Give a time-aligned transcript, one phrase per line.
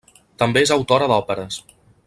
[0.43, 1.61] També és autora d'òperes.